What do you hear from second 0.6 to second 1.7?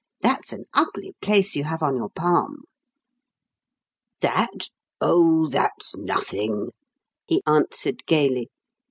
ugly place you